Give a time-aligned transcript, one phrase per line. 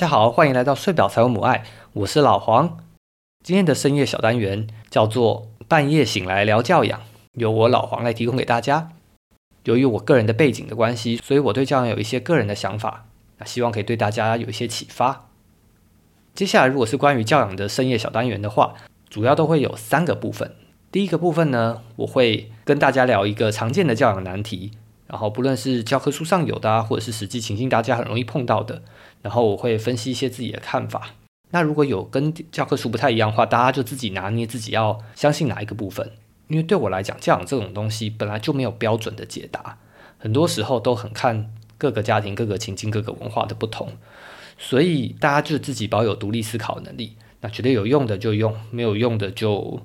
[0.00, 1.62] 大家好，欢迎来到睡饱才有母爱，
[1.92, 2.78] 我是老黄。
[3.44, 7.02] 今天的深夜小单元叫做半夜醒来聊教养，
[7.34, 8.92] 由我老黄来提供给大家。
[9.64, 13.04] 由于我个人的背景的关系，所以我对教养有一些个人的想法，
[13.36, 15.26] 那希望可以对大家有一些启发。
[16.32, 18.72] 接下来如果是关于教养的深夜小单元的话，
[19.10, 20.56] 主要都会有三个部分。
[20.90, 24.70] 第一个部分呢，我会跟大家聊一个常见的教养难题。
[25.06, 28.80] 然后不论是教科书上有的，或者是实际情境大家很容易碰到的，
[29.22, 31.14] 然后我会分析一些自己的看法。
[31.50, 36.12] 那如果有跟教科书不太一样的话，大家就自己拿捏自己要相信哪一个部分。
[36.48, 39.78] 因为对我来讲，教养这种东西本来就没有标准的解答，
[40.18, 43.92] 很多时候都很看各个家庭、各个情境、各个文化的不同，
[44.58, 47.16] 所以大家就自己保有独立思考能力。
[47.40, 49.80] 那觉得有用的就用，没有用的就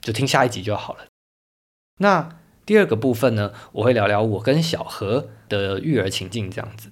[0.00, 1.06] 就听下一集就好了。
[1.98, 2.38] 那。
[2.66, 6.88] 第二个部分呢，我会聊聊我跟小何的育儿情境这样子，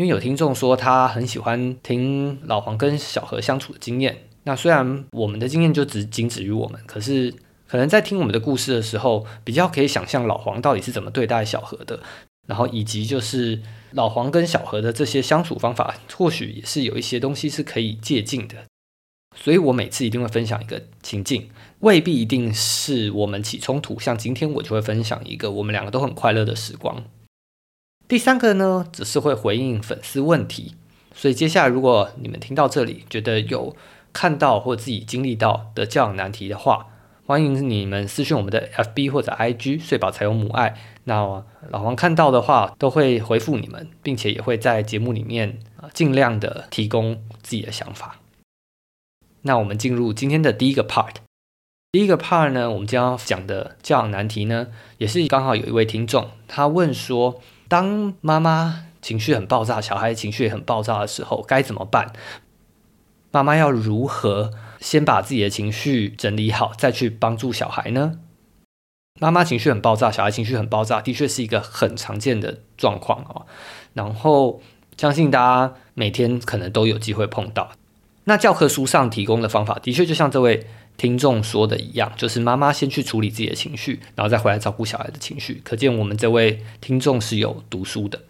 [0.00, 4.16] 因为有听众说他很喜欢听老黄跟小何相处的经验。
[4.44, 7.34] 那虽然我们的经验就只仅止于我们，可是
[7.68, 12.00] 可能在听我们的故事的时候，比较可以想象老黄到底是怎么对待小何的，
[12.48, 18.56] 然后以及就是老黄跟小何的这些相处方法，或许也是有一些东西是可以借鉴的。
[19.36, 24.00] 所以我每次一定会分享一个情境，未必一定是我们起冲突。
[24.00, 27.04] 像今天我就会分享一个我们两个都很快乐的时光。
[28.10, 30.74] 第三个呢，只是会回应粉丝问题。
[31.14, 33.76] 所以接下来如果你们听到这里，觉得有
[34.12, 36.88] 看到或自己经历到的教养难题的话，
[37.24, 40.76] 欢迎你们私讯我们的 FB 或者 IG，睡饱才有母爱。
[41.04, 48.16] 那老黄看到的话，都会回复你们，并且也会在节目里面啊尽量的提供自己的想法。
[49.42, 51.14] 那我们进入今天的第一个 part。
[51.92, 54.66] 第一个 part 呢，我们将要讲的教养难题呢，
[54.98, 62.12] 也是刚好有一位听众他问说，当妈妈情绪很爆炸，小孩情绪很爆炸的时候，该怎么办？
[63.30, 64.50] 妈妈要如何
[64.80, 68.18] 先把自己的情绪整理好，再去帮助小孩呢？
[69.20, 73.46] 妈妈情绪很爆炸，小孩情绪很爆炸，的确是一个很常见的状况哦。
[73.94, 74.60] 然后
[74.96, 77.70] 相信大家每天可能都有机会碰到。
[78.24, 80.66] 那教科书上提供的方法，的确就像这位
[81.00, 85.58] 听众说的一样，就是妈妈先去处理自己的情绪，然后再回来照顾小孩的情绪。
[85.64, 88.20] 可见我们这位听众是有读书的。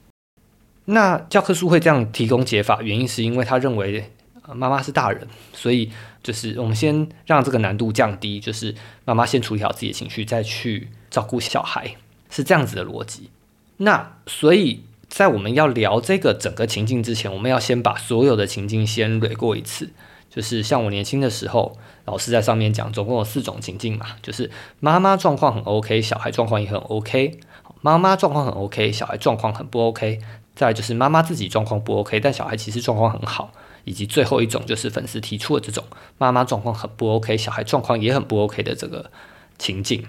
[0.85, 4.13] 那教科书会这样提供解法，原因是因为他认为
[4.55, 5.91] 妈妈是大人，所以
[6.23, 8.73] 就是我们先让这个难度降低，就是
[9.05, 11.97] 妈妈先处理好自己的情绪，再去照顾小孩，
[12.31, 13.31] 是这样子的逻辑。
[13.79, 14.85] 那所以。
[15.11, 19.91] 在我们要聊这个整个情境之前，我们要先把所有的情境先捋过一次。
[20.31, 27.39] 就是像我年轻的时候，老师在上面讲，总共有四种情境嘛，就是妈妈状况很 OK，小孩状况也很 OK；
[27.83, 30.19] 妈妈状况很 OK，小孩状况很不 OK；
[30.55, 33.51] 再就是妈妈自己状况不 OK，但小孩其实状况很好；
[33.85, 35.85] 以及最后一种就是粉丝提出的这种
[36.17, 39.11] 妈妈状况很不 OK，小孩状况也很不 OK 的这个
[39.59, 40.07] 情境。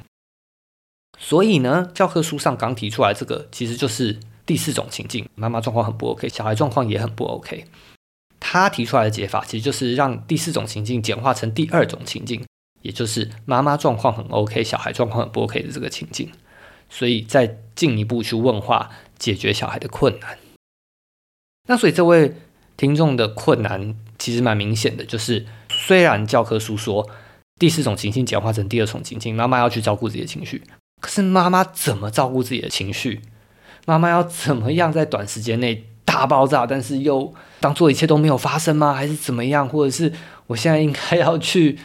[1.18, 4.20] 所以呢，教科书上刚提出来这个，其实就是。
[4.44, 7.64] 第四种情境，妈妈状况很不 OK，小孩状况也很不 OK。
[8.42, 12.44] 他提出来的解法，其实就是让第四种情境简化成第二种情境，
[12.82, 16.30] 也就是妈妈状况很 OK，小孩状况很不 OK 的这个情境。
[16.90, 20.38] 所以再进一步去问话，解决小孩的困难。
[21.70, 22.36] 那所以这位
[22.76, 27.10] 听众的困难其实蛮明显的，就是虽然教科书说
[27.58, 30.62] 第四种情境简化成第二种情境，妈妈要去照顾自己的情绪，
[31.00, 33.22] 可是妈妈怎么照顾自己的情绪？
[33.86, 38.94] 妈妈要怎么样在短时间内大爆炸，但是又当做一切都没有发生吗？
[38.94, 39.70] 还是怎么样？
[39.70, 40.12] 或者是
[40.48, 41.80] 我现在应该要去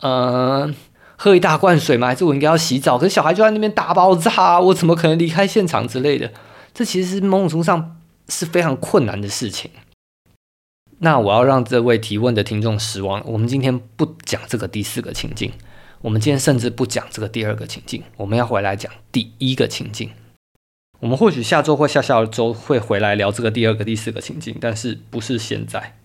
[0.00, 0.68] 呃
[1.16, 2.08] 喝一大罐水吗？
[2.08, 2.98] 还是我应该要洗澡？
[2.98, 6.32] 可是小孩就在那边大爆炸，我怎么可能离开现场之类的？
[6.74, 7.96] 这其实是某种程度上
[8.28, 9.70] 是非常困难的事情。
[11.00, 15.52] 那我要让这位提问的听众失望，我们今天不讲这个第四个情境，
[16.00, 20.10] 我们今天甚至不讲这个第二个情境，我们要回来讲第一个情境。
[21.00, 25.96] 我们或许下周或下下周会回来聊这个第二个、第四个情境，但是不是现在。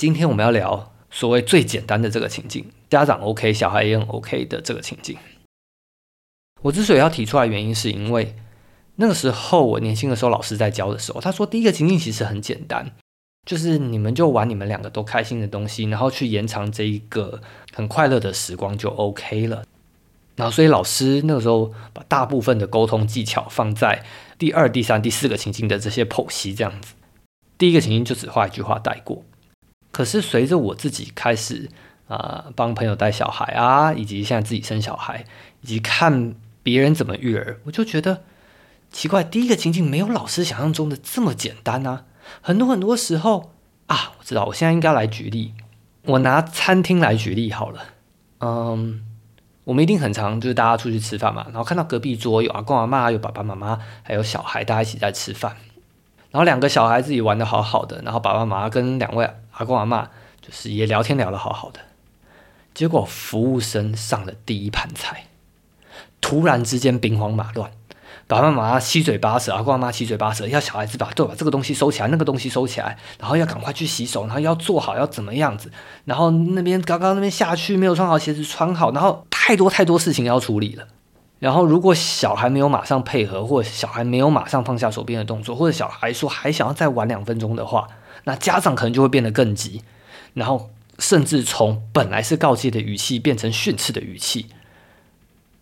[0.00, 5.16] 今天我们要聊所谓最简单的这个情境，家长 OK，小孩也很 OK 的这个情境。
[6.62, 8.34] 我之所以要提出来，原因是因为
[8.96, 12.90] 那个时候我年轻的时候，老师在教的时候，他说第一个情境其实很简单，
[13.48, 17.40] 就是你们就玩你们两个都开心的东西，然后去延长这一个
[17.72, 19.62] 很快乐的时光就 OK 了。
[20.36, 24.04] 然后，所以老师那个时候把大部分的沟通技巧放在
[24.38, 26.94] 第二、第三、第四个情境的这些剖析，这样子。
[27.58, 29.24] 第一个情境就只画一句话带过。
[29.90, 31.70] 可是随着我自己开始
[32.06, 35.24] 啊帮朋友带小孩啊，以及现在自己生小孩，
[35.62, 38.22] 以及看别人怎么育儿，我就觉得
[38.90, 39.24] 奇怪。
[39.24, 42.04] 第一个情境没有老师想象中的这么简单啊！
[42.42, 43.52] 很多很多时候，
[43.86, 45.54] 啊，我知道，我现在应该来举例，
[46.02, 47.84] 我拿餐厅来举例好了。
[48.40, 49.02] 嗯，
[49.66, 55.56] 我们一定很常就是大家出去吃饭嘛，然后看到隔壁桌有阿公阿妈，有爸爸妈妈，还有小孩，大家一起在吃饭。
[56.30, 60.04] 然后两个小孩自己玩的好好的，然后爸爸妈妈跟两位阿公阿妈
[60.40, 61.80] 就是也聊天聊得好好的。
[62.74, 65.24] 结果服务生上了第一盘菜，
[66.20, 67.72] 突然之间兵荒马乱，
[68.28, 75.70] 爸爸妈妈七嘴八舌，阿公阿妈七嘴八舌，要小孩子把对把这个东西收起来，那个东西收起来，然后要赶快去洗手，然后要做好要怎么样子，
[76.04, 80.86] 然后那边刚刚那边下去没有穿好鞋子穿好，然后太多太多事情要处理了。
[81.38, 87.86] 然后如果小孩没有马上配合，或者小孩没有马上放下手边的动作，或者小孩说还想要再玩两分钟的话，
[88.24, 89.82] 那家长可能就会变得更急，
[90.34, 90.70] 然后。
[90.98, 94.46] 甚至从本来是告诫的语气变成训斥的语气，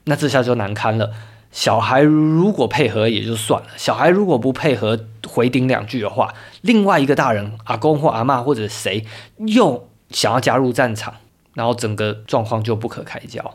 [0.05, 1.11] 那这下就难堪了。
[1.55, 9.07] 小孩如果配合也就算了，小孩如果不配合回顶两句的话，另外一个大人阿公或阿妈或者谁
[9.39, 11.15] 又想要加入战场，
[11.55, 13.55] 然后整个状况就不可开交。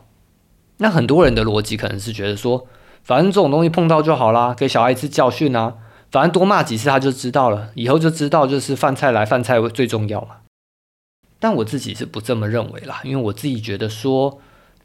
[0.78, 2.66] 那很多人的逻辑可能是觉得说，
[3.04, 5.76] 反正这种东西碰到就好啦，给小孩一次教训啊，
[6.10, 10.38] 反正多骂几次他就知道了，以后就知道就是饭菜来饭菜最重要嘛。
[11.38, 14.40] 但我自己是不这么认为啦，因为我自己觉得说，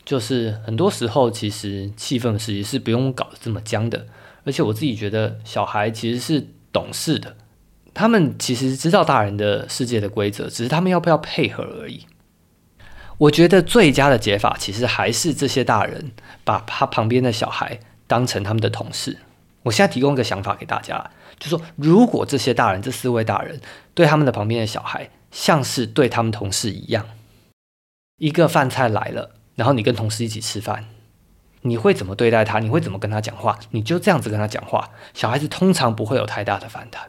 [0.05, 4.06] 就是很多时候其实气氛其实是不用搞得这么僵的，
[4.45, 7.37] 而且我自己觉得小孩其实是懂事的，
[7.93, 12.06] 他们其实知道大人的世界的规则，只是他们要不要配合而已。
[13.19, 16.12] 我觉得最佳的解法其实还是这些大人
[16.45, 19.19] 把他旁边的小孩当成他们的同事。
[19.62, 23.61] 我现在提供一个想法给大家，就说如果这些大人这四位大人
[23.95, 25.11] 对他们的旁边的小孩。
[25.35, 27.09] 像是对他们同事一样，
[28.19, 30.85] 一个饭菜来了，然后你跟同事一起吃饭，
[31.62, 32.59] 你会怎么对待他？
[32.59, 33.59] 你会怎么跟他讲话？
[33.71, 37.09] 你就这样子跟他讲话，小孩子通常不会有太大的反弹。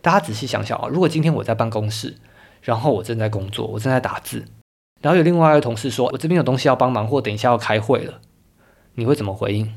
[0.00, 2.16] 大家仔细想想啊，如果今天我在办公室，
[2.62, 4.44] 然后我正在工作，我正在打字，
[5.00, 8.20] 然后有另外一个同事说我这边有东西要帮忙，或等一下要开会了，
[8.94, 9.74] 你会怎么回应？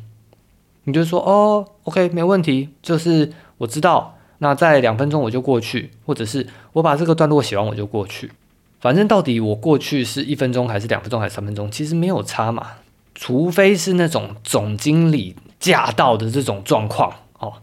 [0.85, 4.15] 你就说哦，OK，没问题，就是我知道。
[4.41, 8.31] 那在两分钟我就过去，或者是我把这个段落写完我就过去，
[8.79, 12.67] 反正到底我过去是一分钟还是两分钟还是三分钟，其实没有差嘛。
[13.15, 17.53] 除非是那种总经理驾到的这种状况哦。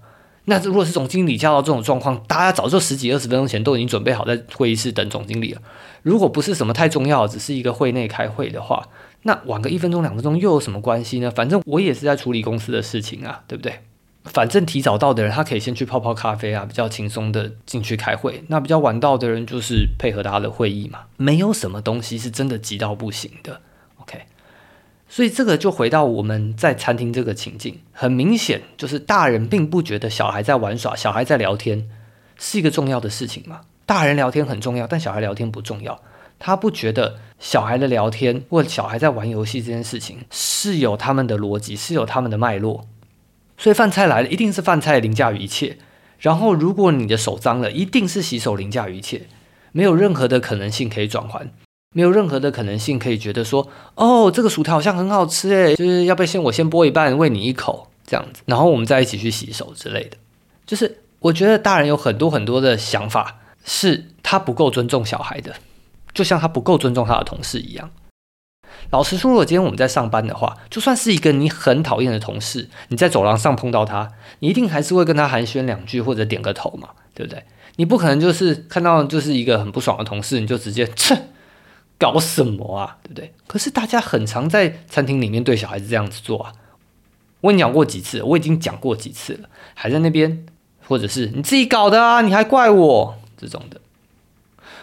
[0.45, 5.63] 那如果是总经理驾到这种状况，大家早就十几二十分钟前都已经准备好在会议室等总经理了。
[6.03, 8.87] 如果不是什么太重要，只是一个会内开会的话，
[9.23, 11.31] 那晚个一分钟两分钟又有什么关系呢？
[11.31, 13.81] 反正我也是在处理公司的事情啊，对不对？
[14.27, 18.43] 反正提早到的人，他可以先去泡泡咖啡啊，比较轻松的进去开会。
[18.49, 21.05] 那比较晚到的人，就是配合他的会议嘛。
[21.17, 23.61] 没有什么东西是真的急到不行的。
[23.99, 24.23] OK，
[25.09, 31.89] 所以这个就回到我们在餐厅这个情境，很明显就是大人并不觉得小孩在玩耍、小孩在聊天
[32.37, 33.61] 是一个重要的事情嘛。
[33.87, 36.03] 大人聊天很重要，但小孩聊天不重要。
[36.39, 42.87] 他不觉得小孩的聊天或小孩在玩游戏这件事情是有他们的逻辑，是有他们的脉络。
[43.59, 45.79] 所以饭菜来了，一定是饭菜凌驾于一切。
[46.19, 49.27] 然后，如果你的手脏了，一定是洗手凌驾于一切，
[49.73, 51.51] 没有任何的可能性可以转换，
[51.95, 60.17] 没有任何的可能性可以觉得说，哦，这个薯条好像很好吃诶，就是要不要先我先剥一半喂你一口这样子，然后我们再一起去洗手之类的。
[60.65, 65.55] 就是我觉得大人有很多很多的想法，是他不够尊重小孩的，
[66.15, 67.91] 就像他不够尊重他的同事一样。
[68.91, 77.45] 老实说，如果今天我们在上班的话，就算是一个你很讨厌的同事，你在走廊上碰到他，你一定还是会跟他寒暄两句或者点个头嘛，对不对？
[77.77, 81.29] 你不可能就是看到就是一个很不爽的同事，你就直接切，
[81.99, 83.35] 搞什么啊，对不对？
[83.47, 86.53] 可是大家很常在餐厅里面对小孩子这样子做啊。
[87.43, 90.47] 我跟你讲过几次，我已经讲过几次了，还在那边，
[90.87, 93.81] 或者是你自己搞的啊，你还怪我这种的。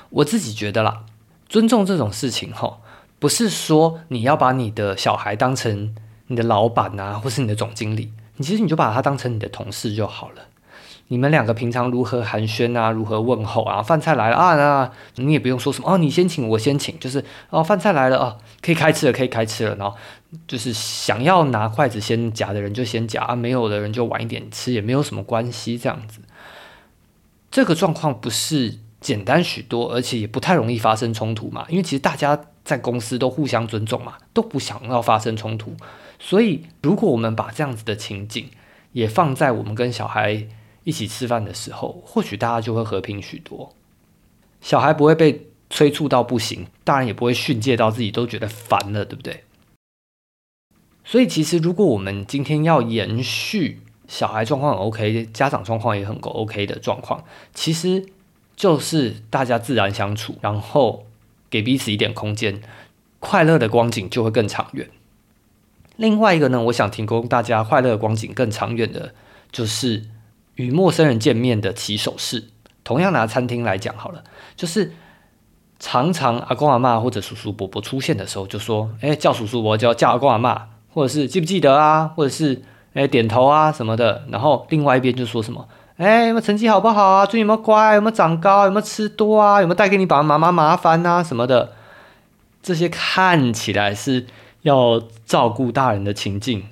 [0.09, 1.05] 我自己觉得啦，
[1.49, 2.77] 尊重这种事情哈。
[3.23, 5.95] 不是说你要把你的小孩当成
[6.27, 10.41] 你的老板啊，或是你的总经理，你其实你就把他当成你的同事就好了。
[11.07, 13.81] 你们两个平常如何寒暄啊，如何问候啊？
[13.81, 14.91] 饭菜来了啊，那
[15.23, 19.73] 你也不用说什么哦，你先请，我先请，就是哦，饭菜来了啊，可以开吃了，可以开吃了。
[19.77, 19.95] 然后
[20.45, 25.77] 就是想要拿筷子先夹的人就先夹啊，没有的人就晚一点吃，也没有什么关系。
[25.77, 26.19] 这样子，
[27.49, 32.37] 这个状况不是简单许多，而且也不太容易发生冲突嘛，因为其实大家。
[32.63, 35.75] 在公司都互相尊重嘛，都不想要发生冲突。
[36.19, 38.49] 所以，如果我们把这样子的情景
[38.93, 40.47] 也放在我们跟小孩
[40.83, 43.73] 一起吃饭的时候，或许大家就会和平许多。
[44.61, 49.43] 小孩不会被催促到不行，大人也不会训诫到自己都觉得烦了，对不对？
[51.03, 58.05] 所以，其实如果我们今天要延续小孩状况很 OK，家长状况也很够 OK 的状况，其实
[58.55, 61.05] 就是大家自然相处，然后
[61.53, 62.63] 给彼此一点空间，
[63.19, 64.89] 快乐的光景就会更长远。
[65.97, 69.13] 另外一个呢，我想提供大家快乐的光景更长远的，
[69.51, 70.05] 就是
[70.55, 72.45] 与陌生人见面的起手式。
[72.83, 74.23] 同样拿餐厅来讲好了，
[74.55, 74.93] 就是
[75.77, 85.69] 常常阿公阿妈或者叔叔伯伯出现的时候，就说：“哎，叫叔叔伯伯叫叫阿公阿妈，或者是记不记得啊，或者是哎点头啊什么的。”然后另外一边就说什么
[86.03, 87.25] ：“哎，有没有成绩好不好啊？
[87.25, 87.95] 最近有没有乖？
[87.95, 88.65] 有没有长高？
[88.65, 89.61] 有没有吃多啊？
[89.61, 91.73] 有没有带给你爸爸妈妈麻烦啊什么的？”
[92.61, 94.27] 这些看起来是。
[94.63, 96.63] 要照顾大人的情境，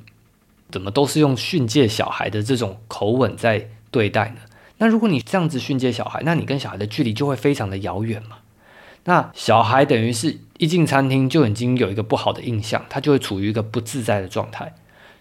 [0.71, 4.37] 怎么都是用训诫小孩的这种口吻在对待呢？
[4.77, 8.37] 那如果你这样子训诫小孩，那你跟小孩的距离就会非常的遥远嘛。
[9.03, 14.73] 那小孩等于是一进餐厅就已经有一个不好的印象，他就会处于一个不自在的状态。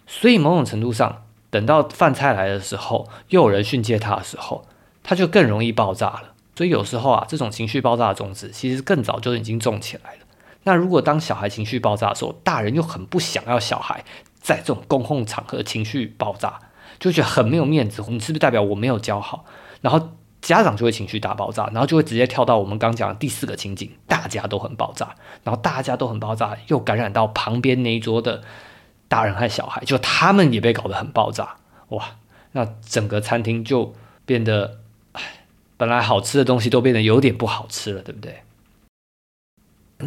[0.07, 4.65] 所以某种程度上，等到饭菜来的时候，又有人训诫他的时候，
[5.03, 6.35] 他就更容易爆炸了。
[6.57, 10.19] 所以有时候啊，这种情绪爆炸的种子，其实更早就已经种起来了。
[10.65, 14.05] 那如果当小孩情绪爆炸的时候，大人又很不想要小孩
[14.39, 16.59] 在这种公共场合情绪爆炸，
[16.99, 18.05] 就觉得很没有面子。
[18.09, 19.47] 你是不是代表我没有教好？
[19.81, 20.11] 然后
[20.43, 25.15] 家长就会情绪大爆炸，然后就会直接跳到我们刚讲的第四个情景，大家都很爆炸，
[25.45, 28.43] 然后大家都很爆炸，又感染到旁边那一桌的
[29.11, 31.57] 大人和小孩，就他们也被搞得很爆炸。
[31.89, 32.17] 哇，
[32.53, 33.93] 那整个餐厅就
[34.25, 34.79] 变得，
[35.77, 38.43] 本来好吃的东西都变得有点不好吃了，对不对？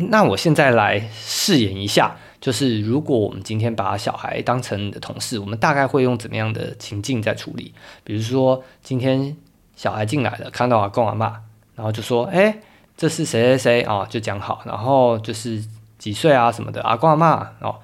[0.09, 7.73] 那我现在来饰演一下，就是如果我们今天把小孩当成你的同事，我们大概会用怎么样的情境在处理？
[8.05, 9.35] 比如说今天
[9.75, 11.41] 小孩进来了，看到阿公阿妈，
[11.75, 12.57] 然后就说：“哎，
[12.95, 15.61] 这是谁谁谁啊？”就讲好，然后就是
[15.99, 17.75] 几岁啊什么的，阿公阿妈哦，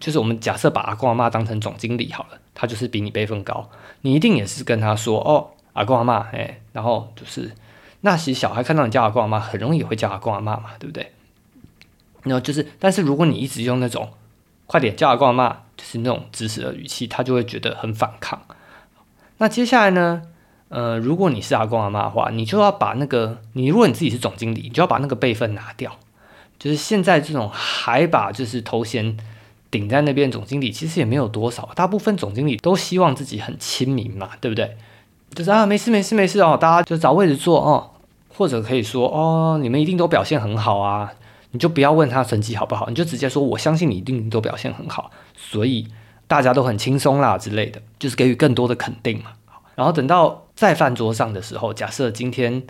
[0.00, 3.68] 就是我们假设把阿公阿妈当成总经理好了，他就是比你辈分高，
[4.02, 7.52] 你一定也是跟他说：“哦，阿公阿妈，哎，然后就是
[8.00, 11.12] 那其实小孩看到你叫阿公阿妈，很容易也会叫阿公阿妈嘛，对不对？”
[12.24, 14.10] 然后就是，但是如果你一直用那种
[14.66, 18.42] “快点叫阿公阿妈”，就是那种指使的语气，他就会觉得很反抗。
[19.38, 20.22] 那接下来呢？
[20.68, 25.96] 呃，如果你是阿公阿妈的话，你就要把那个你，如果你自己是总经理，你就要把那个辈分拿掉。
[26.58, 29.16] 就是现在这种还把就是头衔
[29.70, 34.76] 顶在那边，总经理其实也没有多少，大部分总经理都希望自己很亲民嘛，对不对？
[35.34, 37.90] 就是啊，没事没事没事哦，大家就找位置坐哦，
[38.28, 41.12] 或者可以说哦，你们一定都表现很好啊。
[41.50, 45.88] 你就不要问他成绩好不好，你就直接说我相信你一定都表现很好，所以
[46.26, 49.32] 大家都很轻松啦之类的，就是给予更多的肯定嘛。
[49.74, 52.62] 然后等到在饭桌上的时候，假设今天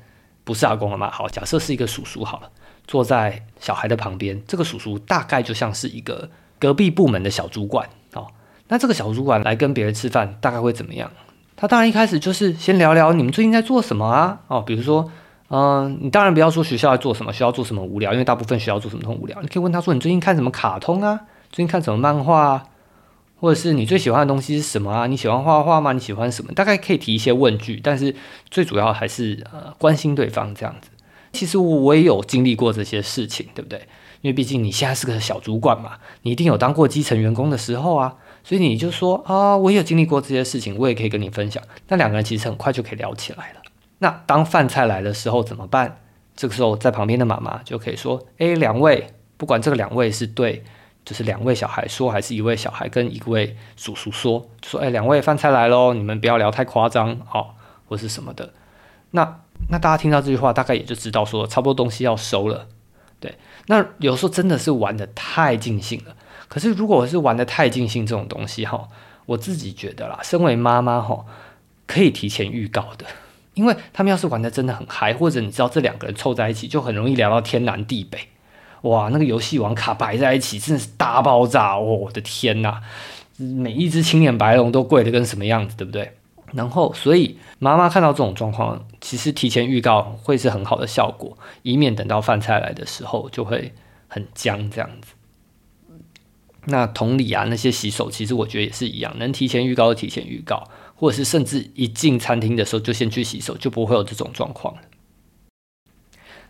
[0.45, 2.50] 不是阿公了嘛，好，假设是一个叔叔好了，
[2.87, 8.27] 坐在小孩的旁边，这个叔叔大概就像是一个隔壁部门的小主管哦。
[8.69, 11.11] 那这个小主管来跟别人吃饭，大概会怎么样？
[11.57, 15.11] 他当然一开始就是先聊聊你们最近在做什么啊，哦，比如说。
[15.50, 19.41] 嗯，你当然不要说学校在做什么，学校做什么无聊，因为大部分学校做什么都很无聊。
[19.41, 21.19] 你可以问他说：“你最近看什么卡通啊？
[21.50, 22.65] 最近看什么漫画啊？
[23.41, 25.07] 或者是你最喜欢的东西是什么啊？
[25.07, 25.95] 你喜欢画画吗？
[25.95, 26.53] 你喜欢什么？
[26.53, 28.15] 大概可以提一些问句，但是
[28.50, 30.91] 最主要还是呃关心对方这样子。
[31.33, 33.81] 其实我也有经历过这些事情，对不对？
[34.21, 41.63] 因为毕竟你现在是个小主管嘛，你一定有当过基层员工的时候啊，所以你就说啊，我也有经历过这些事情，我也可以跟你分享。
[41.89, 43.63] 那两个人其实很快就可以聊起来了。
[43.99, 46.01] 那当饭菜来的时候怎么办？
[46.37, 50.63] 这个时候在旁边的妈妈就可以说：“哎，两位，不管这个两位是对，
[51.05, 57.55] 就是两位小孩说，还是一位小孩跟一位叔叔说，说：哎，两位饭菜来喽，你们不要聊太夸张哦，
[57.89, 58.53] 或是什么的。
[59.11, 62.69] 那那大家听到这句话，大概也就知道说，差不多东西要收了。
[63.21, 63.35] 对，
[63.67, 66.15] 那有时候真的是玩的太尽兴了。
[66.49, 68.89] 可是如果我是玩的太尽兴这种东西哈，
[69.27, 71.25] 我自己觉得啦，身为妈妈哈，
[71.87, 73.05] 可以提前预告的。”
[73.55, 78.17] 因为他们要是玩的真的很嗨，或者你知道这两个人凑在一起，就很容易聊到天南地北。
[78.83, 81.75] 哇，那个游戏王卡摆在一起，真的是大爆炸！
[81.75, 82.81] 哦，我的天呐，
[83.37, 86.18] 每一只青眼白龙都贵的跟什么样子，对不对？
[86.52, 93.75] 然后，所以妈妈看到这种状况，其实提前预告会是很好的效果，以免等到饭菜来的时候就会
[94.09, 95.12] 很僵这样子。
[96.64, 100.69] 那同理啊，那些洗手，其实我觉得也是一样，能提前预告就提前预告。
[101.00, 104.75] 或者是甚至一进餐厅的时候就先去洗手，就不会有这种状况。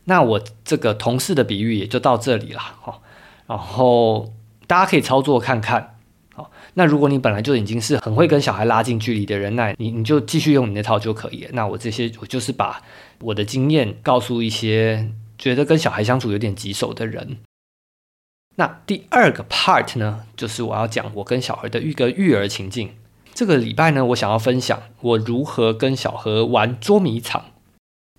[0.04, 3.02] 那我这个同事的比喻也就到这里了哈。
[3.46, 4.32] 然后
[4.66, 5.97] 大家可以操作看看。
[6.38, 11.50] 好，那如果你本来就已经是很会跟小孩拉近距离的人，那你你就继续用你那套就可以了。
[11.52, 12.80] 那我这些我就是把
[13.22, 17.38] 我的经验告诉一些觉得跟小孩相处有点棘手的人。
[18.54, 22.94] 那第二个 part 呢，就是我要讲我跟小孩的一个育儿情境。
[23.34, 27.46] 这个礼拜呢，我想要分享我如何跟小何玩捉迷藏。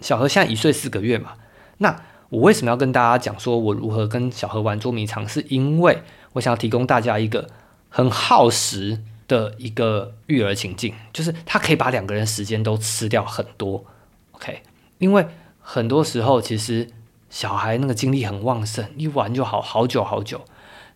[0.01, 1.35] 小何现在一岁四个月嘛，
[1.77, 5.25] 那我为什么要跟大家讲说我如何跟小何玩捉迷藏？
[5.25, 6.01] 是因为
[6.33, 7.49] 我想要提供大家一个
[7.89, 13.83] 很耗时的一个育儿情境，就是他可以把两个人时间都吃掉很多。
[14.31, 14.61] OK，
[14.99, 15.27] 因为
[15.59, 16.87] 很多时候其实
[17.29, 20.41] 小孩那个精力很旺盛，一玩就好好久好久。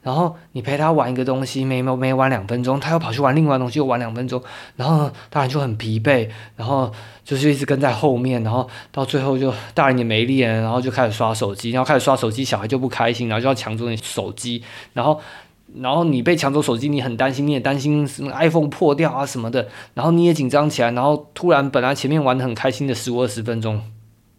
[0.02, 4.44] 然后你陪他玩一个东西，没没没玩两分钟，他又跑去玩另外东西，又玩两分钟，
[4.76, 6.92] 然后大人就很疲惫，然后
[7.24, 15.22] 就是一直跟在后面，然后到最后就大人也没力了，然后就开始刷手机，然后开始刷手机，小孩就不开心，然后就要抢走你手机，然后
[15.76, 23.82] 然后你被抢走手机，你很担心，你也担心 iPhone 破掉啊什么的，然后你也紧张起来，然后突然本来前面玩的很开心的十五二十分钟，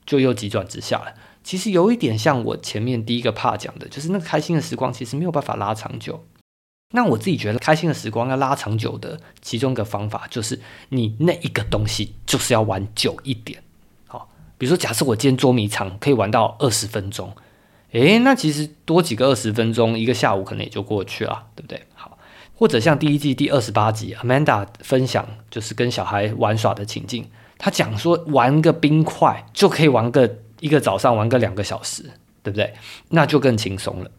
[0.06, 1.14] 就又急转直下了。
[1.42, 6.24] 其实有一点像我前面第一个怕讲的，就是那个开心的时光其实没有办法拉长久。
[6.92, 10.60] 那我自己觉得开心的时光要拉长久的其中一个方法，就是
[10.90, 13.60] 你那一个东西就是要玩久一点。
[14.06, 17.32] 好，比如说假设我今天捉迷藏可以玩到二十分钟，
[17.94, 21.82] 诶，那其实多几个二十分钟，一个下午可能也就过去了，对不对？
[21.94, 22.18] 好，
[22.54, 30.38] 或者像第一季第二十八集，Amanda 分享就是跟小孩玩耍的情境，他讲说玩个冰块就可以玩个。
[30.60, 32.04] 一个早上玩个两个小时，
[32.42, 32.72] 对不对？
[33.10, 34.10] 那就更轻松了。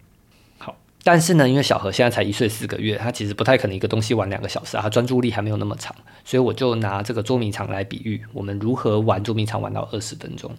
[0.60, 10.56] 好，但是呢，因为小何现在才一岁四个月，他其实不太可能一个东西玩两个小时啊，他专注力还没有那么长，所以我就拿这个捉迷藏来比喻，我们如何玩捉迷藏玩到二十分钟。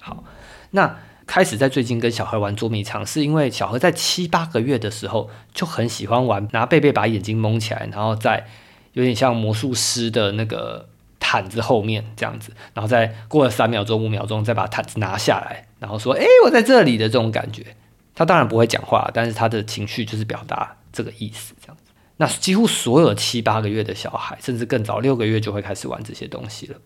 [0.00, 0.22] 好，
[0.70, 0.96] 那
[1.28, 8.48] 开始在最近跟小何玩捉迷藏，是因为小何在七八个月的时候就很喜欢玩，拿贝贝把眼睛蒙起来，然后在
[8.94, 10.88] 有点像魔术师的那个。
[11.20, 17.76] 毯子后面这样子，然后再过了三秒钟、五秒钟，再把毯子拿下来，然后说：“哎，我在这里的这种感觉。”
[18.14, 21.92] 他当然不会讲话，但是他的情绪就是表达这个意思，这样子。
[22.16, 26.78] 那几乎所有七八个月的小孩，甚至更早六个月就会开始玩这些东西了。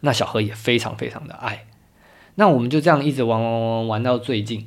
[0.00, 1.64] 那小何也非常非常的爱。
[2.40, 4.64] 那我们就这样一直玩玩玩玩玩到最近，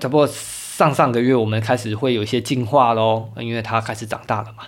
[0.00, 4.64] 差不多上上个月，我们开始会有一些进化喽，因为他开始长大了嘛。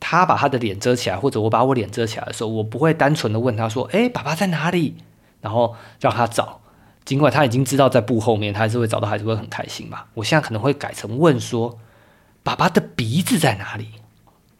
[0.00, 4.96] 他把他的脸遮起来，或者我把我脸遮起来的时候，我不会单纯的问他说：“哎，爸爸在哪里？”
[5.42, 6.62] 然后让他找。
[7.04, 10.04] 尽管他已经知道在布后面，他还是会找到，还是会很开心嘛。
[10.14, 11.78] 我现在可能会改成问说
[12.42, 13.88] ：“爸爸的鼻子在哪里？”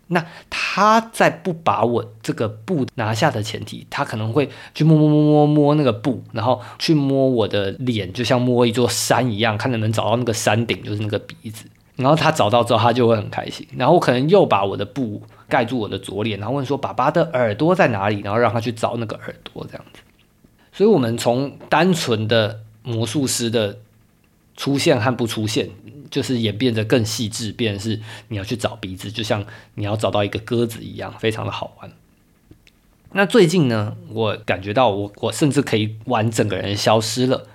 [0.08, 11.66] 那他在不把我这个布拿下的前提，他可能会去摸摸摸摸摸那个布，然后去摸我的脸，就像摸一座山一样，看能不能找到那个山顶，就是那个鼻子。
[11.96, 13.66] 然后他找到之后，他就会很开心。
[13.76, 20.00] 然后我可能又把我的布盖住我的左脸，然后问说：“爸爸的耳朵在哪里？”然后让他去找那个耳朵，这样子。
[20.72, 23.78] 所以，我们从单纯的魔术师的
[24.56, 25.70] 出现和不出现，
[26.14, 31.90] 就是演变得更细致，变是你要去找鼻子，就像你要找到一个鸽子一样，非常的好玩。
[33.12, 37.48] 那最近呢，我感觉到我我甚至可以玩整个人消失了。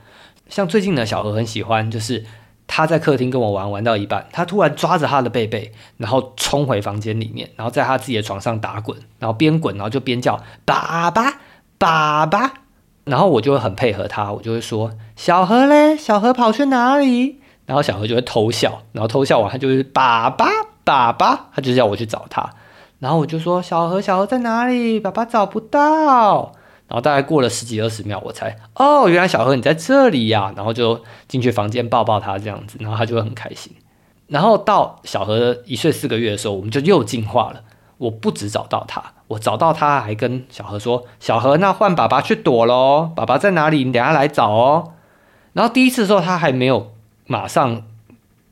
[0.49, 2.25] 像最近呢，小何很喜欢就是。
[2.71, 11.41] 他在客厅跟我玩，玩到一半，他突然抓着他的贝贝，然后冲回房间里面，然后在他自己的床上打滚，然后边滚，然后就边叫爸爸，
[11.79, 12.53] 爸爸。
[13.05, 17.39] 然后我就会很配合他，我就会说小何嘞，小何跑去哪里？
[17.69, 20.47] 然后小何就会偷笑，然后偷笑完，他就是爸爸，
[20.83, 22.49] 爸爸，他就叫我去找他。
[22.97, 24.99] 然后我就说小何，小何在哪里？
[24.99, 26.51] 爸爸找不到。
[26.87, 30.51] 然后大概过了十几二十秒，我才哦，原来小何你在这里呀！
[30.55, 33.71] 然后就进去房间抱抱他这样子，然后他就会很开心。
[34.25, 37.61] 然后到小何一岁四个月的时候，我们就又进化了。
[37.99, 43.83] 我不止找到他，我找到他还跟小何说：“小何，那换爸爸去躲喽，爸爸在哪里？
[43.83, 44.93] 你等下来找哦。”
[45.53, 46.91] 然后第一次的时候，他还没有
[47.29, 47.85] 马上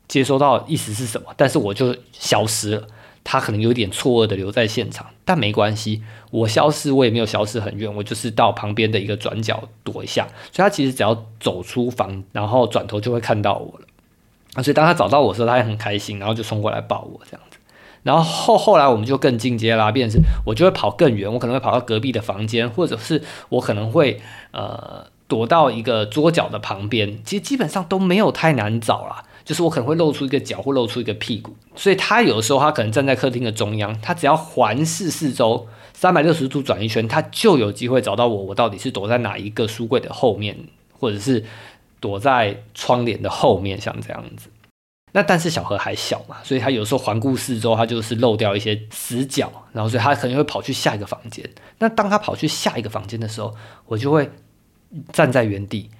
[0.06, 2.86] 接收到意思是什么，但是我就消失了。
[3.24, 14.62] 他可能有点错愕的留在现场，但没关系，我消失我也没有消失很远，我就是到旁边的一个转角躲一下，所以他其实只要走出房，然后转头就会看到我了。
[14.62, 17.58] 所以当他找到我的时候，他也很开心，然后就冲过来抱我这样子。
[18.02, 29.24] 然后后后来我们就更进阶啦，变成是我就会跑更远，我可能会跑到隔壁的房间，或者是我可能会呃躲到一个桌角的旁边，其实基本上都没有太难找啦。
[29.44, 38.42] 就是我可能会露出一个脚或露出一个屁股，所以他有的时候他可能站在客厅的中央，他只要环视四周三百六十度转一圈，他就有机会找到我。
[38.42, 40.54] 我到底是躲在哪一个书柜的后面，
[40.98, 41.42] 或者是
[41.98, 44.50] 躲在窗帘的后面，像这样子。
[45.12, 51.48] 那但是小何还小嘛，所以他有时候环顾四周，他就是漏掉一些死角，然后所以他可能会跑去下一个房间。
[51.78, 53.54] 那当他跑去下一个房间的时候，
[53.86, 54.30] 我就会
[55.12, 55.90] 站在原地，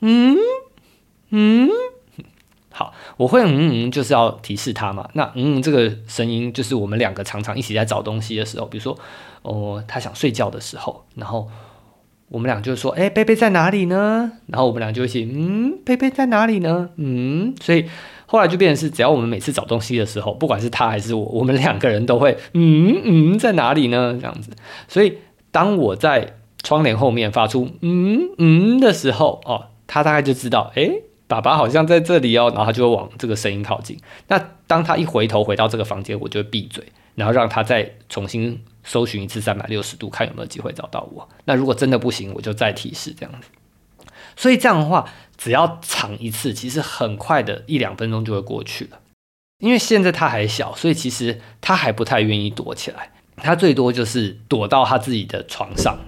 [0.00, 0.36] 嗯
[1.30, 1.68] 嗯。
[2.72, 5.06] 好，我会嗯嗯，就是要提示他嘛。
[5.14, 8.96] 那嗯，这个声音就是我们两个常常一起在找东西的时候，比如说
[9.42, 11.48] 哦，他想睡觉的时候，然后
[12.28, 17.84] 我们俩就说：“哎，贝贝在哪里呢？”然后我们俩就一起：“嗯，贝贝在哪里呢？”嗯，所以
[18.24, 24.52] 后来就变成是，只要我们每次找东西的时候，不管是他还是我，我们两个人都会：“嗯嗯，在哪里呢？”这样子。
[24.86, 25.18] 所以
[25.50, 30.90] 当我在窗帘后面发出“嗯嗯”的时候，哦，他大概就知道：“哎，
[31.26, 33.98] 爸爸好像在这里哦。”然后他就会往这个声音靠近。
[34.28, 38.62] 那当他一回头回到这个房间，我就会闭嘴，然后让他再重新。
[38.82, 41.28] 搜寻一次三百六十度，看有没有机会找到我。
[41.44, 43.48] 那如果真的不行，我就再提示这样子。
[44.36, 48.98] 所以这样的话，只要尝一次，其实很快的一两分钟就会过去了。
[49.58, 53.12] 因为现在他还小，所以其实他还不太愿意躲起来。
[53.36, 55.98] 他最多就是躲到他自己的床上，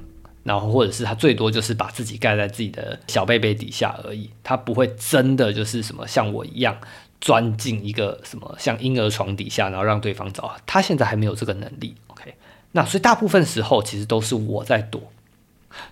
[0.44, 4.30] 然后或者是他最多就是把自己盖在自己的小被被底下而已。
[4.42, 6.76] 他不会真的就是什么像我一样
[7.20, 10.54] 钻进一个什么像婴儿床底下，然后让对方找。
[10.66, 11.94] 他现在还没有这个能力。
[12.08, 12.34] OK。
[12.72, 15.00] 那所以大部分时候其实都是我在躲，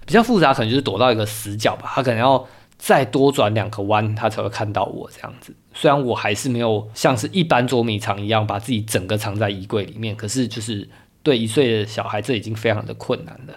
[0.07, 5.55] 比较复杂可能就是躲到一个死角吧，他可能要再多转两个弯，他才会看到我这样子。
[5.75, 10.89] 虽然我还是没有像是一般捉迷藏一样把自己整个藏在衣柜里面，可是就是
[11.23, 13.55] 对一岁的小孩这已经非常的困难了。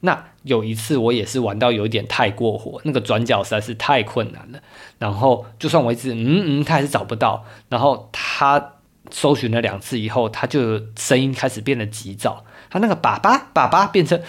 [0.00, 4.60] 那有一次我也是玩到有一点太过火，那个转角实在是太困难了，
[4.98, 8.74] 然后就算我一直嗯嗯，他还是找不到，然后他
[9.10, 12.44] 搜寻了两次以后，他就声音开始变得急躁。
[12.68, 14.20] 他那个爸爸爸爸变成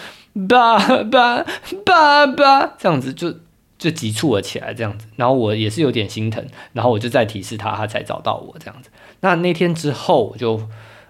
[0.48, 1.44] 爸爸
[1.86, 3.34] 爸爸这样子就
[3.78, 8.90] 就急促了起来这样子，然后我也是有点心疼，然后我就再提示他，他才找到我这样子。
[9.20, 10.62] 那那天之后我就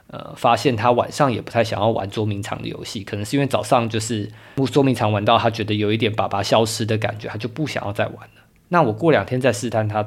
[0.07, 4.29] 呃发现他晚上也不太想要玩捉迷藏的游戏，可能是因为早上就是
[4.71, 8.43] 捉迷藏玩到他觉得有一点爸爸消失的感觉，他就不想要再玩了。
[8.69, 10.05] 那我过两天再试探，他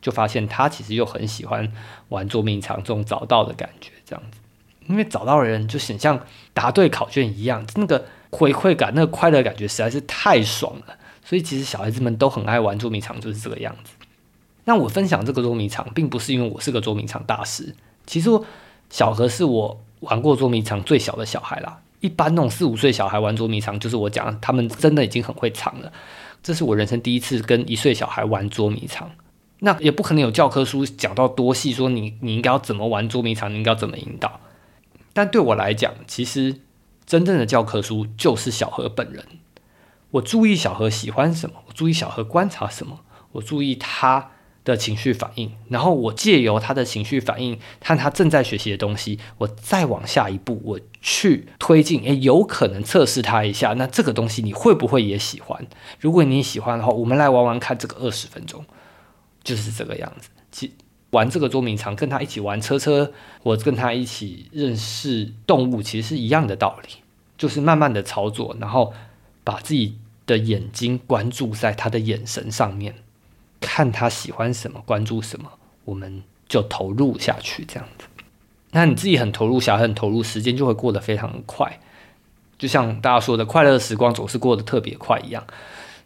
[0.00, 1.70] 就发现他其实又很喜欢
[2.08, 4.38] 玩捉迷藏这种找到的感觉这样子。
[4.88, 6.18] 因为找到人就很像
[6.52, 10.96] 答对考卷一样，那个回馈感、那个快乐感觉实在是太爽了。
[11.24, 13.92] 所以其实小孩子们都很爱玩捉迷藏，就是这个样子。
[14.64, 17.72] 那我分享这个捉迷藏，并不是因为我是个捉迷藏大师。
[18.04, 18.28] 其实
[18.90, 21.80] 小何是我玩过捉迷藏最小的小孩啦。
[22.00, 25.92] 一般那种四五岁小孩玩捉迷藏，就是我讲他们真的已经很会藏了。
[26.42, 29.10] 这是我人生第一次跟一岁小孩玩捉迷藏。
[29.60, 34.40] 那也不可能有教科书讲到多细，说你你应该要怎么玩捉迷藏，你应该要怎么引导。
[35.12, 36.60] 但对我来讲，其实
[37.04, 39.24] 真正的教科书就是小何本人。
[40.12, 43.00] 我注意小何喜欢什么，我注意小何观察什么，
[43.32, 44.30] 我注意他
[44.70, 52.02] 的情绪反应，然后我借由他的情绪反应，看他正在学习的东西，我再往下一步，我去推进。
[52.04, 55.66] 诶，有可能测试他一下，那这个东西你会不会也喜欢？
[55.98, 58.64] 如果你喜欢的话，我们来玩玩看这个二十分钟，
[59.42, 60.30] 就是这个样子。
[60.50, 60.72] 其
[61.10, 66.90] 玩这个捉迷藏，跟他一起玩车车，或跟他一起认识动物，其实是一样的道理，
[67.36, 68.92] 就是慢慢的操作，然后
[69.42, 72.94] 把自己的眼睛关注在他的眼神上面，
[73.60, 75.50] 看他喜欢什么，关注什么，
[75.84, 78.06] 我们就投入下去，这样子。
[78.72, 81.78] 那你自己很投入，小孩很投入，时间就会过得非常的快，
[82.58, 85.44] 就像大家说的，快乐时光总是过得特别快一样，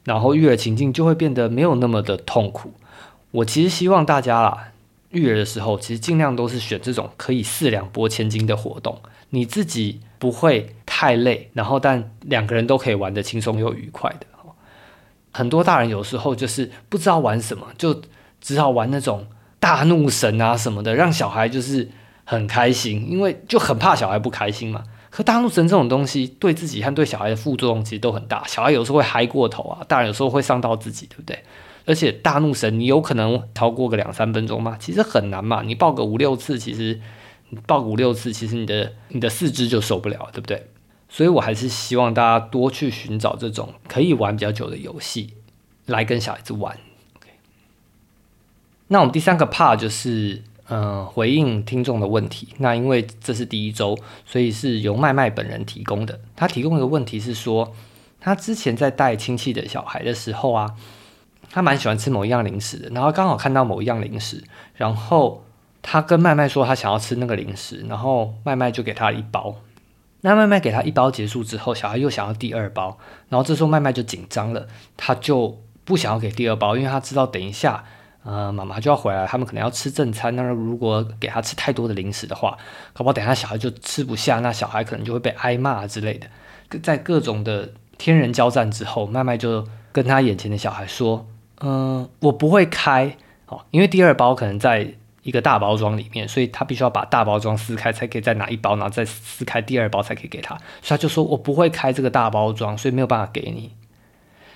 [0.05, 2.73] 然后育儿情境就会变得没有那么的痛苦。
[3.31, 4.71] 我其实希望大家啦。
[5.11, 14.27] 育儿的时候，其实尽量都是选这种可以四两拨千斤的活动，你自己不会太累，然后但两个人都可以玩得轻松又愉快的。
[15.35, 18.01] 很多大人有时候就是不知道玩什么，就
[18.40, 19.27] 只好玩那种
[19.59, 21.90] 大怒神啊什么的，让小孩就是
[22.25, 24.85] 很开心，因为就很怕小孩不开心嘛。
[25.11, 31.38] 可大怒神这种东西，对自己和对小孩的副作用其实都很大，小孩有时候会嗨过头啊，大人有时候会伤到自己，对不对？
[31.87, 34.77] 而且大怒神，你有可能超过个两三分钟吗？
[34.81, 35.62] 其实很难嘛。
[35.62, 37.01] 你抱个五六次，其实
[37.51, 40.66] 你抱五六次，其实你的你的四肢就受不了，对不对？
[41.14, 45.35] 所以我还是希望大家多去寻找这种可以玩比较久的游戏，
[45.87, 46.77] 来跟小孩子玩。
[48.88, 52.48] 那我们第三个 part 就是，嗯，回应听众的问题。
[52.59, 53.96] 那因为这是第一周，
[54.27, 56.18] 所以是由麦麦本人提供的。
[56.35, 57.72] 他提供的问题是说，
[58.18, 60.74] 他之前在带亲戚的小孩的时候啊。
[61.50, 64.42] 他蛮喜欢吃某一样零食的，然后刚好看到某一样零食，
[64.74, 65.44] 然后
[65.83, 69.55] 他跟麦麦说他想要吃那个零食，然后麦麦就给他一包。
[70.26, 72.96] 那麦麦给他一包结束之后，小孩又想要第二包，
[73.28, 77.84] 然后这时候麦麦就紧张了，他就不想要给第二包，因为他知道等一下，
[78.22, 82.56] 呃，妈妈就要回来，他们可能要吃正餐，那如果给他吃太多的零食的话，
[82.94, 86.26] 搞不好等下小孩就吃不下，那小孩可能就会被挨骂之类的。
[86.82, 91.26] 在各种的天人交战之后，麦麦就跟他眼前的小孩说。
[91.60, 100.54] 嗯，我不会开哦，因为第二包可能在一个大包装里面，所以他必须要把大包装撕开，才可以再拿一包，然后再撕开第二包才可以给他。
[100.80, 103.72] 所以他就说我不会开这个大包装，所以没有办法给你。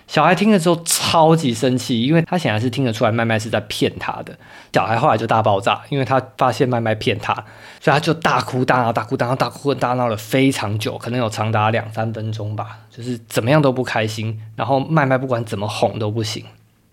[0.07, 4.38] 小孩听了之后超级生气，因为他显然是听得出来麦麦是在骗他的。
[4.72, 7.35] 小孩后来就大爆炸，因为他发现麦麦骗他，
[7.78, 14.40] 所以他就大哭大闹、大哭大闹、大哭大闹了非常久，可能有长达两三分钟吧，就是怎么样都不开心。
[14.57, 16.44] 然后麦麦不管怎么哄都不行。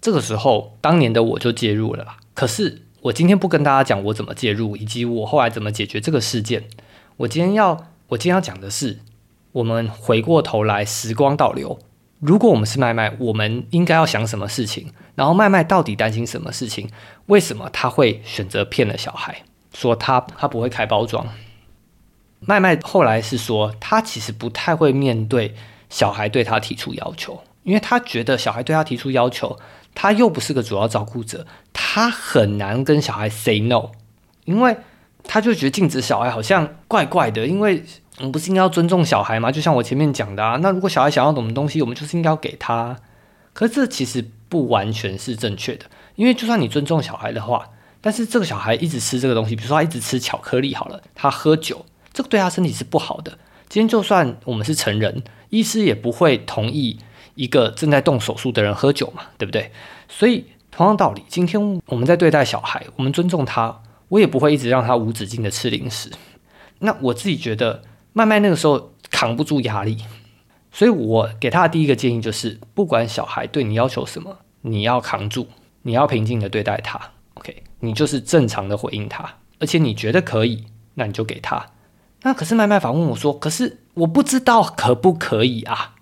[0.01, 2.05] 这个时候，当年的我就介入了。
[2.33, 6.67] 可是我今天不跟大家讲我怎么介入，以及我后来怎么解决这个事件。
[7.17, 8.99] 我今天要，我今天要讲的是，
[9.51, 11.77] 我们回过头来，时光倒流。
[12.19, 14.91] 如果我们是麦麦，我们应该要想什么事情？
[15.13, 16.89] 然后麦麦到底担心什么事情？
[17.27, 21.27] 为什么他会选择骗了小孩，说他他不会开包装？
[22.39, 25.53] 麦麦后来是说，他其实不太会面对
[25.91, 29.59] 小孩对他提出要求，因为他觉得小孩对他提出要求，
[29.95, 33.89] 他又不是个主要照顾者，他很难跟小孩 say no，
[34.43, 34.77] 因为
[35.23, 37.83] 他就觉得禁止小孩好像怪怪的，因为。
[38.17, 39.51] 我们不是应该要尊重小孩吗？
[39.51, 42.95] 就像我前面讲的啊，那如果小孩想要什么东西，我们就是应该要给他。
[43.51, 45.83] 可是这其实不完全是正确的，
[46.15, 47.67] 因为就算你尊重小孩的话，
[47.99, 53.37] 但是这个小孩一直吃这个东西，比如说他一直吃巧克力，好了，他喝酒，这个对他身体是不好的。
[53.67, 56.97] 今天就算我们是成人，医师也不会同意
[57.35, 59.71] 一个正在动手术的人喝酒嘛，对不对？
[60.09, 66.11] 所以同样道理，今天我们在对待小孩，我们尊重他，我也不会一直让他无止境的吃零食。
[66.79, 67.83] 那我自己觉得。
[68.17, 69.97] 麦麦那个时候扛不住压力，
[70.71, 75.49] 所以我给他的第一个建议就是，不管小孩对你要求什么，你要扛住，
[75.81, 76.97] 你要平静的对待他。
[77.33, 81.65] OK，你就是正常的回应他，而且你觉得可以，那你就给他。
[82.21, 85.94] 那可是麦麦反问我说：“可是我不知道可不可以啊？”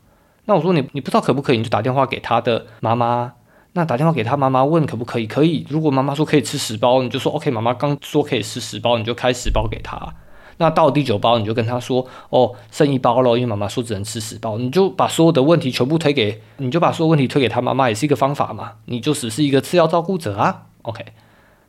[0.46, 3.34] 那我说：“你你不知道可不可以，你就打电话给他的妈妈。
[3.74, 5.26] 那打电话给他妈妈问可不可以？
[5.26, 5.66] 可以。
[5.70, 7.50] 如果妈妈说可以吃十包，你就说 OK。
[7.50, 10.14] 妈妈刚说可以吃十包，你就开十包给他。”
[10.58, 18.74] 那到第九包，你就跟他说：“哦，剩一包了，因为妈妈说只能吃十包。”你就把所有的问题全部推给，你就把所有问题推给他妈妈，也是一个方法嘛。
[18.86, 20.68] 你就只是一个次要照顾者啊。
[20.84, 21.04] OK，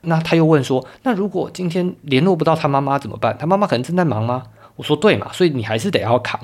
[0.03, 3.37] 那他又问说：“那如果今天联络不到他妈妈怎么办？
[3.39, 4.43] 他妈妈可能正在忙吗？”
[4.77, 6.39] 我说：“对嘛，所以你还是得要扛。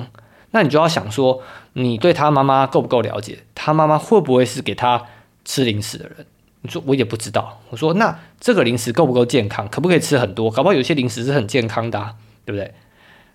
[0.52, 1.42] 那你就要想说，
[1.74, 3.44] 你对他妈妈够不够了解？
[3.54, 5.06] 他妈妈会不会是给他
[5.44, 6.26] 吃零食的人？”
[6.62, 7.60] 你说我也不知道。
[7.70, 9.66] 我说：“那这个零食够不够健康？
[9.68, 10.50] 可不可以吃很多？
[10.50, 12.74] 搞不好有些零食是很健康的。”对不对？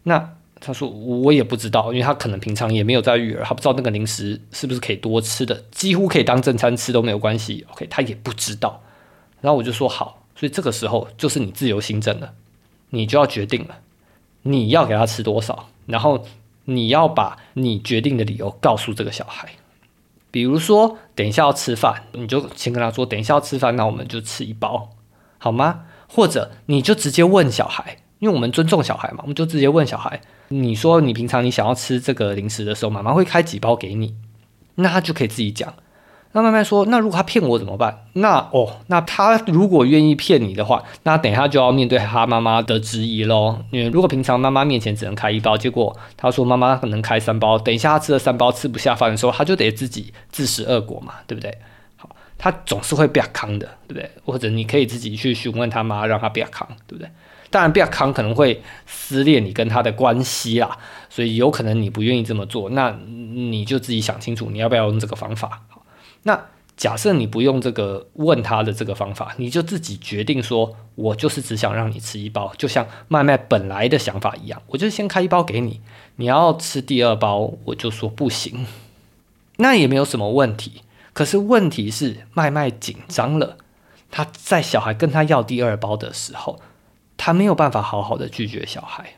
[0.03, 7.65] 那他说我也不知道，因为他可能平常也没有在育儿，他不知道那个零食是不是可以多吃的，几乎可以当正餐吃都没有关系。
[7.71, 8.81] OK，他也不知道。
[9.41, 12.33] 然后我就说好，所以这个时候就是你自由行政了，
[12.89, 13.77] 你就要决定了，
[14.41, 16.25] 你要给他吃多少，然后
[16.65, 19.49] 你要把你决定的理由告诉这个小孩。
[20.29, 24.89] 比如说，等一下要吃饭，你就先跟他说，等一下要吃饭，那我们就吃一包，
[25.37, 25.85] 好吗？
[26.07, 27.97] 或者你就直接问小孩。
[28.19, 34.15] 因为我们尊重小孩嘛，我们就直接问小孩：“你说你平常你想要吃这个零食的时候，妈妈会开几包给你？”
[34.75, 35.73] 那他就可以自己讲。
[36.35, 43.57] 那慢慢说：“那如果他骗我怎么办？”那哦，那他如果愿意骗你的话，那等一下就要面对他妈妈的质疑喽。
[43.71, 51.57] 因为如果平常妈妈面前只能开一包，结果他说妈妈可能开三包，等一下他吃了三包吃不下饭的时候，他就得自己自食恶果嘛，对不对？
[51.95, 54.11] 好，他总是会被坑的，对不对？
[54.25, 57.09] 或者你可以自己去询问他妈，让他不要坑，对不对？
[57.49, 60.77] 当然，比较康可能会撕裂你跟他的关系啦，
[61.09, 65.61] 所以有可能你不愿意这么做，那你就自己想清楚，你要不要用这个方法。
[66.27, 75.81] 那假设你不用这个问他的这个方法，你就自己决定说，我就是只想让你吃一包，就像麦麦本来的想法一样，我就先开一包给你，
[76.17, 78.67] 你要吃第二包，我就说不行，
[79.57, 80.81] 那也没有什么问题。
[81.13, 83.57] 可是问题是麦麦紧张了，
[84.11, 86.59] 他在小孩跟他要第二包的时候。
[87.17, 89.13] 他没有办法好好的拒绝小孩，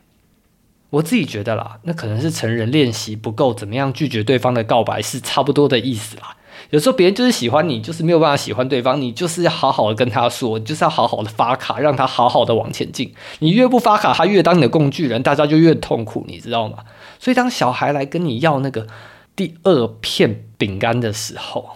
[0.91, 6.37] 我自己觉得啦，那可能是成人练习不够，怎么样拒绝对方的告白是差不多的意思啦。
[6.69, 13.13] 有时候别人就是喜欢你，就是没有办法喜欢对方，你就是要好好的跟他说，就是要好好的发卡，让他好好的往前进。
[13.39, 16.79] 你越不发卡，他越当你的工具人，大家就越痛苦，你知道吗？
[17.19, 18.87] 所以当小孩来跟你要那个
[19.35, 21.71] 第二片饼干的时候，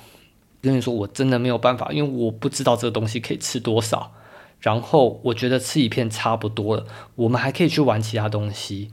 [0.61, 4.11] 跟你说我真的没有办法，因为我不知道这个东西可以吃多少。
[4.59, 8.91] 然后我觉得吃一片差不多了，我们还可以去玩其他东西。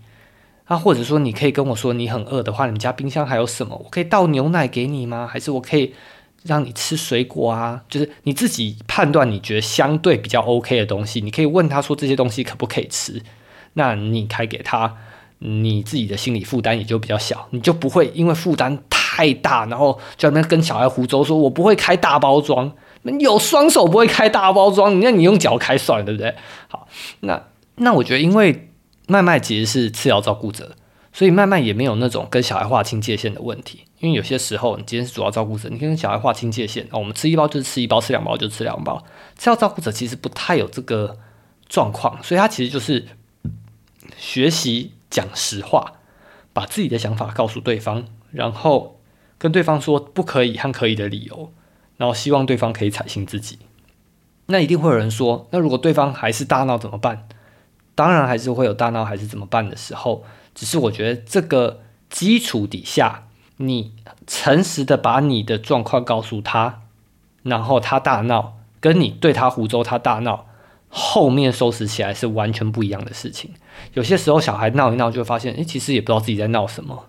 [0.68, 3.74] 啊，或者说你可以跟我说你很饿的话，你们家冰箱还有什么？
[3.82, 5.26] 我可以倒牛奶给你吗？
[5.26, 5.94] 还是我可以
[6.44, 7.82] 让你吃水果啊？
[7.88, 13.22] 就是你自己判断你觉得相对比较 OK 的东西，你可以问他说这些东西可不可以吃？
[13.72, 14.94] 那你开给他，
[15.38, 22.72] 你自己的心理负担也就比较小，你就不会因为负担太大，然后就在那跟小孩胡诌说我不会开大包装。
[23.20, 26.34] 有双手不会开大包装，那你用脚开算了，对不对？
[26.68, 26.86] 好，
[27.20, 27.42] 那
[27.76, 28.68] 那我觉得，因为
[29.08, 30.76] 麦麦其实是次要照顾者，
[31.12, 33.84] 所以麦麦也没有那种跟小孩划清界限的问题。
[34.00, 39.02] 因为有些时候你今天是主要照顾者，你跟小孩划清界限，哦，我们吃一包就是吃一包，吃两包就吃两包。
[39.34, 41.18] 次要照顾者其实不太有这个
[41.68, 43.08] 状况，所以他其实就是
[44.16, 45.94] 学习讲实话，
[46.52, 49.00] 把自己的想法告诉对方，然后
[49.38, 51.52] 跟对方说不可以和可以的理由，
[51.96, 53.58] 然后希望对方可以采信自己。
[54.46, 57.28] 那一定会有人说，那如果对方还是大闹怎么办？
[57.98, 63.92] 当然还是会有大闹还是怎么办的时候，只是我觉得这个基础底下，你
[64.24, 66.82] 诚实的把你的状况告诉他，
[67.42, 70.46] 然后他大闹，跟你对他胡诌他大闹，
[70.88, 73.50] 后面收拾起来是完全不一样的事情。
[73.94, 77.06] 有些时候小孩闹一闹，就会发现，诶，其实也不知道自己在闹什么，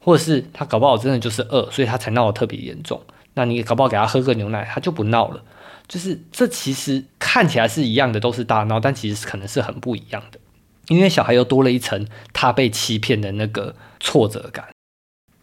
[0.00, 3.00] 或者是他搞不好真的就是饿，所以他才闹得特别严重。
[3.32, 5.42] 那你搞不好给他喝个牛奶，他就不闹了。
[5.90, 10.38] 就是这其实看起来是一样的，都是大闹，但其实可能是很不一样的，
[10.86, 14.68] 因为小孩又多了一层他被欺骗的那个挫折感。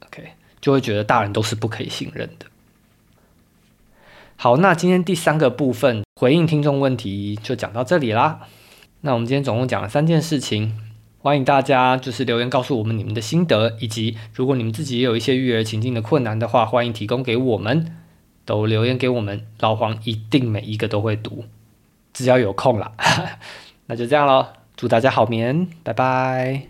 [0.05, 0.23] OK，
[0.61, 2.45] 就会觉得大人都是不可以信任的。
[4.37, 8.47] 好，那今天第三个部分回应听众问题就讲到这里啦。
[9.01, 10.79] 那我们今天总共讲了三件事情，
[11.19, 17.97] 欢迎大家就是留言告诉我们你们的心得，以及如果你们自己也有一些育儿情境的困难的话，欢迎提供给我们。
[18.47, 21.43] 都留言给我们，老黄一定每一个都会读，
[22.13, 22.93] 只要有空了，
[23.87, 24.47] 那就这样喽。
[24.77, 26.67] 祝大家好眠，拜拜。